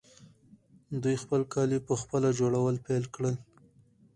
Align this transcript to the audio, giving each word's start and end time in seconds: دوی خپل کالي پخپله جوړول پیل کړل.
دوی 1.03 1.15
خپل 1.23 1.41
کالي 1.53 1.77
پخپله 1.87 2.29
جوړول 2.39 2.75
پیل 2.85 3.03
کړل. 3.15 3.35